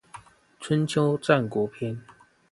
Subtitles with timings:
[0.59, 2.01] 春秋戰國篇